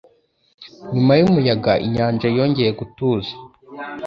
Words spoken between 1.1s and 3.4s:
yumuyaga, inyanja yongeye gutuza.